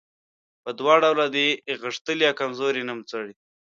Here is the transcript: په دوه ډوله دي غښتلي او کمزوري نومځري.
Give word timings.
په 0.63 0.69
دوه 0.79 0.95
ډوله 1.03 1.25
دي 1.35 1.47
غښتلي 1.81 2.25
او 2.29 2.37
کمزوري 2.41 2.81
نومځري. 2.89 3.33